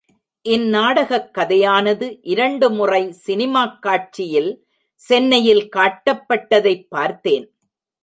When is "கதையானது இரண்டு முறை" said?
1.35-3.15